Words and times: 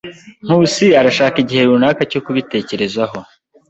Nkusi 0.45 0.85
arashaka 0.99 1.35
igihe 1.43 1.63
runaka 1.69 2.01
cyo 2.11 2.19
kubitekerezaho. 2.25 3.17